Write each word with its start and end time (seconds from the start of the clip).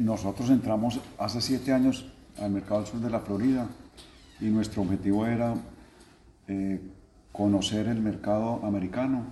nosotros 0.00 0.50
entramos 0.50 1.00
hace 1.18 1.40
siete 1.40 1.72
años 1.72 2.06
al 2.40 2.50
mercado 2.50 2.80
del 2.80 2.90
sur 2.90 3.00
de 3.00 3.10
la 3.10 3.20
Florida 3.20 3.68
y 4.40 4.46
nuestro 4.46 4.82
objetivo 4.82 5.26
era 5.26 5.54
eh, 6.48 6.80
conocer 7.32 7.86
el 7.86 8.00
mercado 8.00 8.64
americano 8.64 9.24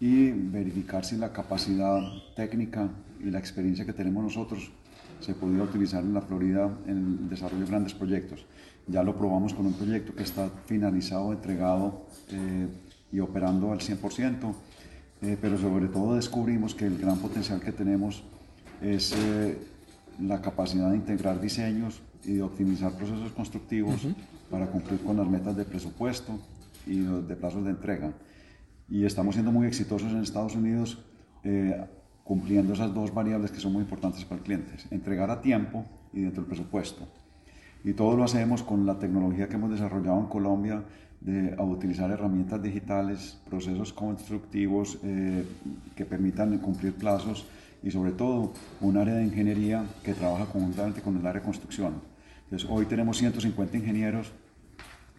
y 0.00 0.30
verificar 0.30 1.04
si 1.04 1.16
la 1.16 1.32
capacidad 1.32 2.00
técnica 2.36 2.88
y 3.20 3.30
la 3.30 3.38
experiencia 3.38 3.84
que 3.84 3.92
tenemos 3.92 4.22
nosotros 4.22 4.70
se 5.20 5.34
podía 5.34 5.64
utilizar 5.64 6.04
en 6.04 6.14
la 6.14 6.20
Florida 6.20 6.70
en 6.86 7.18
el 7.20 7.28
desarrollo 7.28 7.64
de 7.64 7.70
grandes 7.70 7.94
proyectos. 7.94 8.46
Ya 8.86 9.02
lo 9.02 9.16
probamos 9.16 9.52
con 9.52 9.66
un 9.66 9.72
proyecto 9.72 10.14
que 10.14 10.22
está 10.22 10.48
finalizado, 10.66 11.32
entregado 11.32 12.06
eh, 12.30 12.68
y 13.10 13.18
operando 13.18 13.72
al 13.72 13.80
100%, 13.80 14.54
eh, 15.22 15.36
pero 15.40 15.58
sobre 15.58 15.88
todo 15.88 16.14
descubrimos 16.14 16.74
que 16.74 16.86
el 16.86 16.98
gran 16.98 17.18
potencial 17.18 17.60
que 17.60 17.72
tenemos 17.72 18.22
es 18.80 19.12
eh, 19.12 19.58
la 20.20 20.40
capacidad 20.40 20.90
de 20.90 20.96
integrar 20.96 21.40
diseños 21.40 22.00
y 22.24 22.34
de 22.34 22.42
optimizar 22.42 22.92
procesos 22.92 23.32
constructivos 23.32 24.06
para 24.50 24.66
cumplir 24.66 25.00
con 25.00 25.16
las 25.16 25.28
metas 25.28 25.56
de 25.56 25.64
presupuesto 25.64 26.38
y 26.86 27.00
de 27.00 27.36
plazos 27.36 27.64
de 27.64 27.70
entrega. 27.70 28.12
Y 28.88 29.04
estamos 29.04 29.34
siendo 29.34 29.52
muy 29.52 29.66
exitosos 29.66 30.10
en 30.12 30.22
Estados 30.22 30.56
Unidos 30.56 30.98
cumpliendo 32.28 32.74
esas 32.74 32.92
dos 32.92 33.14
variables 33.14 33.50
que 33.50 33.58
son 33.58 33.72
muy 33.72 33.82
importantes 33.82 34.22
para 34.26 34.38
el 34.38 34.44
cliente, 34.44 34.72
entregar 34.90 35.30
a 35.30 35.40
tiempo 35.40 35.86
y 36.12 36.20
dentro 36.20 36.42
del 36.42 36.48
presupuesto. 36.48 37.08
Y 37.84 37.94
todo 37.94 38.16
lo 38.16 38.24
hacemos 38.24 38.62
con 38.62 38.84
la 38.84 38.98
tecnología 38.98 39.48
que 39.48 39.54
hemos 39.54 39.70
desarrollado 39.70 40.20
en 40.20 40.26
Colombia 40.26 40.82
de 41.22 41.56
utilizar 41.58 42.10
herramientas 42.10 42.62
digitales, 42.62 43.38
procesos 43.48 43.94
constructivos 43.94 44.98
eh, 45.02 45.44
que 45.96 46.04
permitan 46.04 46.58
cumplir 46.58 46.92
plazos 46.92 47.46
y 47.82 47.90
sobre 47.90 48.12
todo 48.12 48.52
un 48.80 48.96
área 48.96 49.14
de 49.14 49.24
ingeniería 49.24 49.84
que 50.02 50.14
trabaja 50.14 50.46
conjuntamente 50.46 51.00
con 51.00 51.16
el 51.16 51.26
área 51.26 51.40
de 51.40 51.44
construcción. 51.44 52.02
Entonces, 52.44 52.68
hoy 52.70 52.86
tenemos 52.86 53.18
150 53.18 53.76
ingenieros 53.76 54.32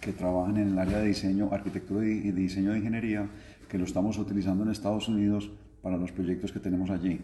que 0.00 0.12
trabajan 0.12 0.56
en 0.58 0.68
el 0.68 0.78
área 0.78 0.98
de 0.98 1.08
diseño, 1.08 1.48
arquitectura 1.52 2.06
y 2.06 2.30
diseño 2.32 2.72
de 2.72 2.78
ingeniería, 2.78 3.28
que 3.68 3.78
lo 3.78 3.84
estamos 3.84 4.18
utilizando 4.18 4.64
en 4.64 4.70
Estados 4.70 5.08
Unidos 5.08 5.50
para 5.82 5.96
los 5.96 6.12
proyectos 6.12 6.52
que 6.52 6.60
tenemos 6.60 6.90
allí. 6.90 7.20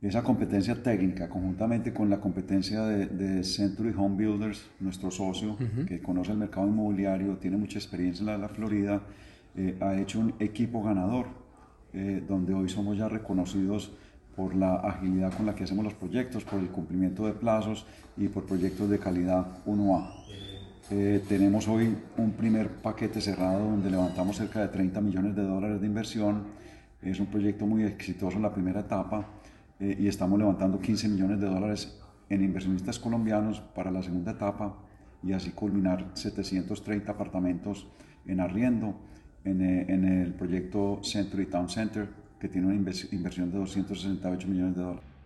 Esa 0.00 0.22
competencia 0.22 0.80
técnica, 0.80 1.28
conjuntamente 1.28 1.92
con 1.92 2.08
la 2.08 2.20
competencia 2.20 2.84
de, 2.84 3.42
Century 3.42 3.92
Home 3.96 4.16
Builders, 4.16 4.70
nuestro 4.78 5.10
socio, 5.10 5.56
que 5.86 6.00
conoce 6.00 6.30
el 6.30 6.38
mercado 6.38 6.68
inmobiliario, 6.68 7.36
tiene 7.36 7.56
mucha 7.56 7.78
experiencia 7.78 8.20
en 8.20 8.26
la, 8.26 8.38
la 8.38 8.48
Florida, 8.48 9.02
eh, 9.56 9.76
ha 9.80 9.98
hecho 9.98 10.20
un 10.20 10.34
equipo 10.38 10.84
ganador, 10.84 11.26
eh, 11.92 12.22
donde 12.28 12.54
hoy 12.54 12.68
somos 12.68 12.96
ya 12.96 13.08
reconocidos 13.08 13.90
por 14.38 14.54
la 14.54 14.76
agilidad 14.76 15.32
con 15.36 15.46
la 15.46 15.54
que 15.56 15.64
hacemos 15.64 15.84
los 15.84 15.94
proyectos, 15.94 16.44
por 16.44 16.60
el 16.60 16.68
cumplimiento 16.68 17.26
de 17.26 17.32
plazos 17.32 17.84
y 18.16 18.28
por 18.28 18.44
proyectos 18.44 18.88
de 18.88 19.00
calidad 19.00 19.44
1A. 19.66 20.10
Eh, 20.92 21.24
tenemos 21.28 21.66
hoy 21.66 21.96
un 22.16 22.30
primer 22.30 22.68
paquete 22.68 23.20
cerrado 23.20 23.68
donde 23.68 23.90
levantamos 23.90 24.36
cerca 24.36 24.60
de 24.60 24.68
30 24.68 25.00
millones 25.00 25.34
de 25.34 25.42
dólares 25.42 25.80
de 25.80 25.86
inversión 25.88 26.44
es 27.02 27.18
un 27.18 27.26
proyecto 27.26 27.66
muy 27.66 27.82
exitoso 27.82 28.36
en 28.36 28.44
la 28.44 28.54
primera 28.54 28.80
etapa 28.80 29.26
eh, 29.80 29.96
y 29.98 30.06
estamos 30.06 30.38
levantando 30.38 30.78
15 30.78 31.08
millones 31.08 31.40
de 31.40 31.46
dólares 31.48 32.00
en 32.28 32.44
inversionistas 32.44 33.00
colombianos 33.00 33.60
para 33.74 33.90
la 33.90 34.04
segunda 34.04 34.30
etapa 34.30 34.78
y 35.20 35.32
así 35.32 35.50
culminar 35.50 36.12
730 36.14 37.10
apartamentos 37.10 37.88
en 38.24 38.38
arriendo 38.38 38.94
en, 39.44 39.62
eh, 39.62 39.86
en 39.88 40.04
el 40.04 40.32
proyecto 40.32 41.00
Century 41.02 41.46
Town 41.46 41.68
Center 41.68 42.27
que 42.40 42.48
tiene 42.48 42.68
una 42.68 42.76
inversión 42.76 43.50
de 43.50 43.58
268 43.58 44.48
millones 44.48 44.76
de 44.76 44.82
dólares. 44.82 45.17